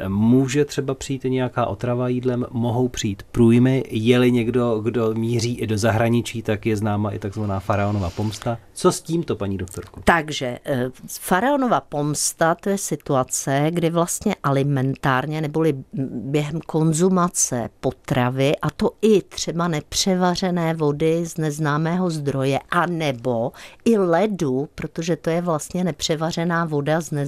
Může 0.08 0.66
třeba 0.66 0.94
přijít 0.94 1.24
nějaká 1.24 1.66
otrava 1.66 2.08
jídlem, 2.08 2.46
mohou 2.52 2.88
přijít 2.88 3.24
průjmy. 3.32 3.84
Je-li 3.90 4.32
někdo, 4.32 4.80
kdo 4.80 5.14
míří 5.14 5.58
i 5.58 5.68
do 5.68 5.78
zahraničí, 5.78 6.42
tak 6.42 6.66
je 6.66 6.78
známa 6.78 7.12
i 7.12 7.20
takzvaná 7.20 7.60
faraonova 7.60 8.10
pomsta. 8.10 8.58
Co 8.74 8.92
s 8.92 9.02
tímto, 9.02 9.36
paní 9.36 9.58
doktorko? 9.58 10.02
Takže 10.04 10.60
eh, 10.66 10.90
faraonova 11.08 11.82
pomsta 11.82 12.56
to 12.56 12.70
je 12.70 12.78
situace, 12.78 13.68
kdy 13.70 13.90
vlastně 13.90 14.36
alimentárně 14.44 15.42
neboli 15.42 15.74
během 16.12 16.62
konzumace 16.62 17.70
potravy, 17.80 18.54
a 18.62 18.70
to 18.70 18.92
i 19.02 19.22
třeba 19.22 19.68
nepřevařené 19.68 20.74
vody 20.74 21.26
z 21.26 21.38
neznámého 21.38 22.10
zdroje, 22.10 22.60
a 22.70 22.86
nebo 22.86 23.52
i 23.86 23.98
ledu, 23.98 24.70
protože 24.76 25.16
to 25.16 25.30
je 25.30 25.42
vlastně 25.42 25.84
nepřevařená 25.84 26.66
voda 26.66 27.02
z 27.02 27.12
neznámého 27.12 27.25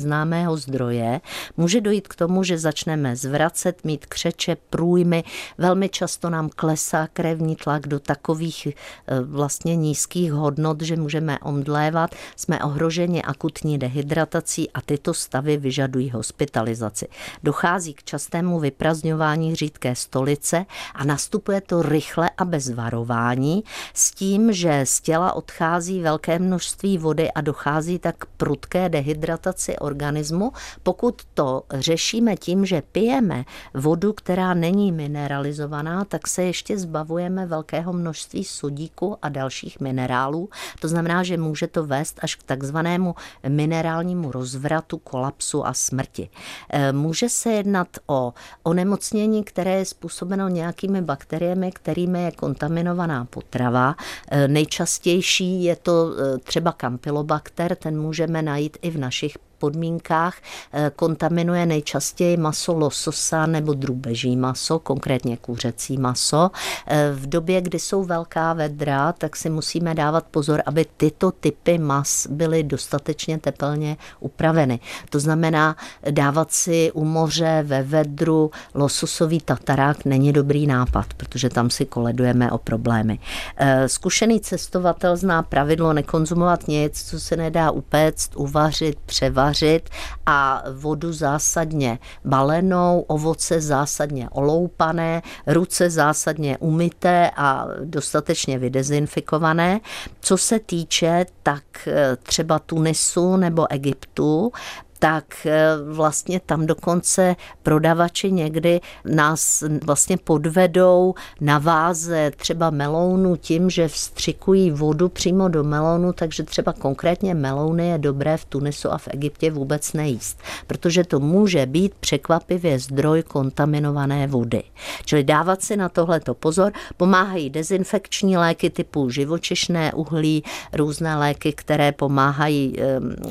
zdroje, 0.57 1.21
může 1.57 1.81
dojít 1.81 2.07
k 2.07 2.15
tomu, 2.15 2.43
že 2.43 2.57
začneme 2.57 3.15
zvracet, 3.15 3.83
mít 3.83 4.05
křeče, 4.05 4.57
průjmy. 4.69 5.23
Velmi 5.57 5.89
často 5.89 6.29
nám 6.29 6.49
klesá 6.55 7.07
krevní 7.13 7.55
tlak 7.55 7.87
do 7.87 7.99
takových 7.99 8.67
eh, 8.67 8.73
vlastně 9.21 9.75
nízkých 9.75 10.33
hodnot, 10.33 10.81
že 10.81 10.95
můžeme 10.95 11.39
omdlévat. 11.39 12.15
Jsme 12.35 12.63
ohroženi 12.63 13.23
akutní 13.23 13.77
dehydratací 13.77 14.71
a 14.71 14.81
tyto 14.81 15.13
stavy 15.13 15.57
vyžadují 15.57 16.09
hospitalizaci. 16.09 17.07
Dochází 17.43 17.93
k 17.93 18.03
častému 18.03 18.59
vyprazňování 18.59 19.55
řídké 19.55 19.95
stolice 19.95 20.65
a 20.95 21.03
nastupuje 21.03 21.61
to 21.61 21.81
rychle 21.81 22.29
a 22.37 22.45
bez 22.45 22.69
varování 22.69 23.63
s 23.93 24.11
tím, 24.11 24.53
že 24.53 24.81
z 24.83 25.01
těla 25.01 25.33
odchází 25.33 26.01
velké 26.01 26.39
množství 26.39 26.97
vody 26.97 27.31
a 27.31 27.41
dochází 27.41 27.99
tak 27.99 28.15
k 28.17 28.25
prudké 28.37 28.89
dehydrataci 28.89 29.77
organismu. 29.87 30.51
Pokud 30.83 31.21
to 31.33 31.63
řešíme 31.73 32.35
tím, 32.35 32.65
že 32.65 32.81
pijeme 32.91 33.45
vodu, 33.73 34.13
která 34.13 34.53
není 34.53 34.91
mineralizovaná, 34.91 36.05
tak 36.05 36.27
se 36.27 36.43
ještě 36.43 36.77
zbavujeme 36.77 37.45
velkého 37.45 37.93
množství 37.93 38.43
sodíku 38.43 39.17
a 39.21 39.29
dalších 39.29 39.79
minerálů. 39.79 40.49
To 40.79 40.87
znamená, 40.87 41.23
že 41.23 41.37
může 41.37 41.67
to 41.67 41.85
vést 41.85 42.19
až 42.21 42.35
k 42.35 42.43
takzvanému 42.43 43.15
minerálnímu 43.47 44.31
rozvratu, 44.31 44.97
kolapsu 44.97 45.67
a 45.67 45.73
smrti. 45.73 46.29
E, 46.69 46.91
může 46.91 47.29
se 47.29 47.51
jednat 47.51 47.87
o 48.07 48.33
onemocnění, 48.63 49.43
které 49.43 49.71
je 49.71 49.85
způsobeno 49.85 50.47
nějakými 50.47 51.01
bakteriemi, 51.01 51.71
kterými 51.71 52.23
je 52.23 52.31
kontaminovaná 52.31 53.25
potrava. 53.25 53.95
E, 54.31 54.47
nejčastější 54.47 55.63
je 55.63 55.75
to 55.75 56.11
e, 56.11 56.37
třeba 56.37 56.71
kampylobakter, 56.71 57.75
ten 57.75 58.01
můžeme 58.01 58.41
najít 58.41 58.77
i 58.81 58.89
v 58.89 58.97
našich 58.97 59.37
podmínkách 59.59 60.37
eh, 60.73 60.91
kontaminuje 60.95 61.65
nejčastěji 61.65 62.37
maso 62.37 62.73
lososa 62.73 63.45
nebo 63.45 63.73
drůbeží 63.73 64.37
maso, 64.37 64.79
konkrétně 64.79 65.37
kuřecí 65.37 65.97
maso. 65.97 66.51
Eh, 66.87 67.11
v 67.15 67.27
době, 67.29 67.61
kdy 67.61 67.79
jsou 67.79 68.03
velká 68.03 68.53
vedra, 68.53 69.11
tak 69.13 69.35
si 69.35 69.49
musíme 69.49 69.95
dávat 69.95 70.25
pozor, 70.31 70.61
aby 70.65 70.85
tyto 70.97 71.31
typy 71.31 71.77
mas 71.77 72.27
byly 72.27 72.63
dostatečně 72.63 73.37
tepelně 73.37 73.97
upraveny. 74.19 74.79
To 75.09 75.19
znamená, 75.19 75.75
dávat 76.11 76.51
si 76.51 76.91
u 76.91 77.03
moře 77.03 77.63
ve 77.67 77.83
vedru 77.83 78.51
lososový 78.73 79.39
tatarák 79.39 80.05
není 80.05 80.33
dobrý 80.33 80.67
nápad, 80.67 81.05
protože 81.17 81.49
tam 81.49 81.69
si 81.69 81.85
koledujeme 81.85 82.51
o 82.51 82.57
problémy. 82.57 83.19
Eh, 83.57 83.89
zkušený 83.89 84.39
cestovatel 84.39 85.17
zná 85.17 85.43
pravidlo 85.43 85.93
nekonzumovat 85.93 86.67
nic, 86.67 87.09
co 87.09 87.19
se 87.19 87.35
nedá 87.37 87.71
upéct, 87.71 88.35
uvařit, 88.35 88.99
převařit 89.05 89.46
vařit 89.47 89.89
a 90.25 90.63
vodu 90.71 91.13
zásadně 91.13 91.99
balenou, 92.25 93.05
ovoce 93.07 93.61
zásadně 93.61 94.29
oloupané, 94.29 95.21
ruce 95.47 95.89
zásadně 95.89 96.57
umyté 96.57 97.31
a 97.35 97.67
dostatečně 97.83 98.59
vydezinfikované. 98.59 99.79
Co 100.21 100.37
se 100.37 100.59
týče 100.59 101.25
tak 101.43 101.63
eh, 101.87 102.15
třeba 102.23 102.59
Tunisu 102.59 103.37
nebo 103.37 103.71
Egyptu, 103.71 104.51
tak 104.99 105.45
eh, 105.45 105.67
vlastně 105.91 106.39
tam 106.45 106.65
dokonce 106.65 107.35
prodavači 107.63 108.31
někdy 108.31 108.81
nás 109.05 109.63
vlastně 109.83 110.17
podvedou 110.17 111.13
na 111.41 111.59
váze 111.59 112.31
třeba 112.35 112.69
melounu 112.69 113.35
tím, 113.35 113.69
že 113.69 113.87
vstřikují 113.87 114.71
vodu 114.71 115.09
přímo 115.09 115.47
do 115.47 115.63
melonu, 115.63 116.13
takže 116.13 116.43
třeba 116.43 116.73
konkrétně 116.73 117.33
melouny 117.33 117.87
je 117.87 117.97
dobré 117.97 118.37
v 118.37 118.45
Tunisu 118.45 118.91
a 118.91 118.97
v 118.97 119.07
Egyptě 119.07 119.51
vůbec 119.51 119.93
nejíst, 119.93 120.39
protože 120.67 121.03
to 121.03 121.19
může 121.19 121.65
být 121.65 121.93
překvapivě 121.93 122.79
zdroj 122.79 123.23
kontaminované 123.23 124.27
vody. 124.27 124.63
Čili 125.05 125.23
dávat 125.23 125.61
si 125.61 125.77
na 125.77 125.89
tohleto 125.89 126.33
pozor, 126.33 126.73
pomáhají 126.97 127.49
dezinfekční 127.49 128.37
léky 128.37 128.69
typu 128.69 129.09
živočišné 129.09 129.93
uhlí, 129.93 130.43
různé 130.73 131.15
léky, 131.15 131.53
které 131.53 131.91
pomáhají 131.91 132.75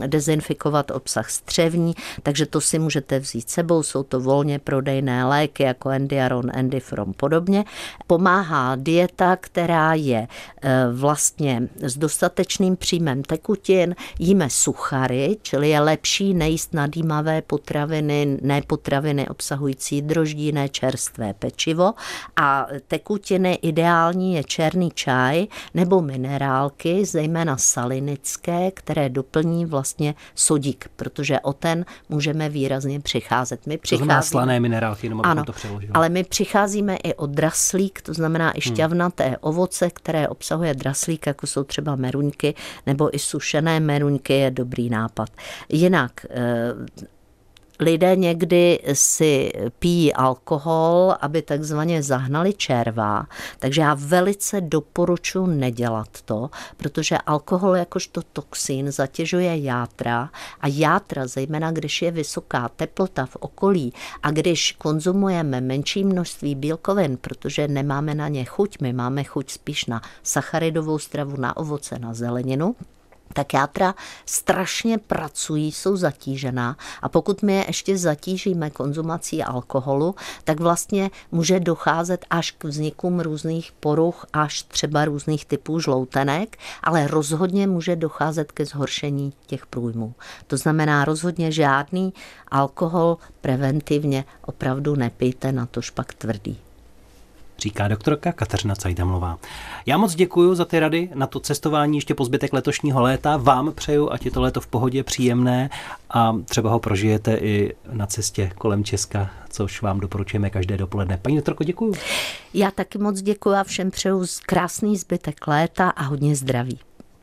dezinfikovat 0.06 0.90
obsah 0.90 1.30
střeva, 1.30 1.55
střevní, 1.56 1.94
takže 2.22 2.46
to 2.46 2.60
si 2.60 2.78
můžete 2.78 3.18
vzít 3.18 3.50
sebou, 3.50 3.82
jsou 3.82 4.02
to 4.02 4.20
volně 4.20 4.58
prodejné 4.58 5.24
léky 5.24 5.62
jako 5.62 5.90
Endiaron, 5.90 6.50
Endifrom 6.54 7.12
podobně. 7.12 7.64
Pomáhá 8.06 8.76
dieta, 8.76 9.36
která 9.36 9.94
je 9.94 10.18
e, 10.18 10.28
vlastně 10.92 11.68
s 11.80 11.98
dostatečným 11.98 12.76
příjmem 12.76 13.22
tekutin, 13.22 13.96
jíme 14.18 14.50
suchary, 14.50 15.36
čili 15.42 15.68
je 15.68 15.80
lepší 15.80 16.34
nejíst 16.34 16.74
nadýmavé 16.74 17.42
potraviny, 17.42 18.38
ne 18.42 18.62
potraviny 18.62 19.28
obsahující 19.28 20.02
droždí, 20.02 20.52
ne 20.52 20.68
čerstvé 20.68 21.34
pečivo 21.34 21.94
a 22.36 22.66
tekutiny 22.88 23.54
ideální 23.54 24.34
je 24.34 24.44
černý 24.44 24.90
čaj 24.94 25.46
nebo 25.74 26.02
minerálky, 26.02 27.04
zejména 27.04 27.56
salinické, 27.56 28.70
které 28.70 29.08
doplní 29.08 29.66
vlastně 29.66 30.14
sodík, 30.34 30.88
protože 30.96 31.40
o 31.46 31.52
ten 31.52 31.84
můžeme 32.08 32.48
výrazně 32.48 33.00
přicházet. 33.00 33.66
My 33.66 33.78
přicházíme, 33.78 34.16
to 34.16 34.22
slané 34.22 34.60
minerálky, 34.60 35.06
jenom 35.06 35.20
ano, 35.24 35.44
to 35.44 35.52
přeložil. 35.52 35.90
ale 35.94 36.08
my 36.08 36.24
přicházíme 36.24 36.96
i 36.96 37.14
o 37.14 37.26
draslík, 37.26 38.02
to 38.02 38.14
znamená 38.14 38.50
i 38.50 38.60
hmm. 38.64 38.74
šťavnaté 38.74 39.26
hmm. 39.26 39.36
ovoce, 39.40 39.90
které 39.90 40.28
obsahuje 40.28 40.74
draslík, 40.74 41.26
jako 41.26 41.46
jsou 41.46 41.64
třeba 41.64 41.96
meruňky, 41.96 42.54
nebo 42.86 43.16
i 43.16 43.18
sušené 43.18 43.80
meruňky 43.80 44.32
je 44.32 44.50
dobrý 44.50 44.90
nápad. 44.90 45.28
Jinak 45.68 46.12
eh, 46.30 47.06
lidé 47.80 48.16
někdy 48.16 48.78
si 48.92 49.52
pijí 49.78 50.14
alkohol, 50.14 51.14
aby 51.20 51.42
takzvaně 51.42 52.02
zahnali 52.02 52.52
červa, 52.52 53.26
takže 53.58 53.80
já 53.80 53.94
velice 53.94 54.60
doporučuji 54.60 55.46
nedělat 55.46 56.08
to, 56.24 56.50
protože 56.76 57.18
alkohol 57.18 57.76
jakožto 57.76 58.22
toxin 58.32 58.92
zatěžuje 58.92 59.58
játra 59.58 60.30
a 60.60 60.68
játra, 60.68 61.26
zejména 61.26 61.70
když 61.72 62.02
je 62.02 62.10
vysoká 62.10 62.68
teplota 62.68 63.26
v 63.26 63.36
okolí 63.36 63.92
a 64.22 64.30
když 64.30 64.72
konzumujeme 64.72 65.60
menší 65.60 66.04
množství 66.04 66.54
bílkovin, 66.54 67.16
protože 67.16 67.68
nemáme 67.68 68.14
na 68.14 68.28
ně 68.28 68.44
chuť, 68.44 68.80
my 68.80 68.92
máme 68.92 69.24
chuť 69.24 69.50
spíš 69.50 69.86
na 69.86 70.02
sacharidovou 70.22 70.98
stravu, 70.98 71.36
na 71.36 71.56
ovoce, 71.56 71.98
na 71.98 72.14
zeleninu, 72.14 72.74
tak 73.32 73.54
játra 73.54 73.94
strašně 74.26 74.98
pracují, 74.98 75.72
jsou 75.72 75.96
zatížená 75.96 76.76
a 77.02 77.08
pokud 77.08 77.42
my 77.42 77.52
je 77.52 77.64
ještě 77.66 77.98
zatížíme 77.98 78.70
konzumací 78.70 79.42
alkoholu, 79.42 80.14
tak 80.44 80.60
vlastně 80.60 81.10
může 81.32 81.60
docházet 81.60 82.26
až 82.30 82.50
k 82.50 82.64
vznikům 82.64 83.20
různých 83.20 83.72
poruch, 83.80 84.26
až 84.32 84.62
třeba 84.62 85.04
různých 85.04 85.46
typů 85.46 85.80
žloutenek, 85.80 86.56
ale 86.82 87.06
rozhodně 87.06 87.66
může 87.66 87.96
docházet 87.96 88.52
ke 88.52 88.66
zhoršení 88.66 89.32
těch 89.46 89.66
průjmů. 89.66 90.14
To 90.46 90.56
znamená 90.56 91.04
rozhodně 91.04 91.52
žádný 91.52 92.14
alkohol 92.48 93.18
preventivně 93.40 94.24
opravdu 94.44 94.96
nepijte, 94.96 95.52
na 95.52 95.66
to 95.66 95.82
špak 95.82 96.14
tvrdý 96.14 96.65
říká 97.58 97.88
doktorka 97.88 98.32
Kateřina 98.32 98.74
Cajdamlová. 98.74 99.38
Já 99.86 99.98
moc 99.98 100.14
děkuji 100.14 100.54
za 100.54 100.64
ty 100.64 100.80
rady 100.80 101.10
na 101.14 101.26
to 101.26 101.40
cestování 101.40 101.98
ještě 101.98 102.14
po 102.14 102.24
zbytek 102.24 102.52
letošního 102.52 103.02
léta. 103.02 103.36
Vám 103.36 103.72
přeju, 103.72 104.12
ať 104.12 104.24
je 104.24 104.30
to 104.30 104.40
léto 104.40 104.60
v 104.60 104.66
pohodě 104.66 105.02
příjemné 105.02 105.70
a 106.10 106.36
třeba 106.44 106.70
ho 106.70 106.78
prožijete 106.78 107.34
i 107.36 107.74
na 107.92 108.06
cestě 108.06 108.52
kolem 108.58 108.84
Česka, 108.84 109.30
což 109.48 109.82
vám 109.82 110.00
doporučujeme 110.00 110.50
každé 110.50 110.76
dopoledne. 110.76 111.18
Paní 111.22 111.36
doktorko, 111.36 111.64
děkuji. 111.64 111.94
Já 112.54 112.70
taky 112.70 112.98
moc 112.98 113.22
děkuji 113.22 113.54
a 113.54 113.64
všem 113.64 113.90
přeju 113.90 114.24
krásný 114.46 114.96
zbytek 114.96 115.46
léta 115.46 115.90
a 115.90 116.02
hodně 116.02 116.36
zdraví. 116.36 116.78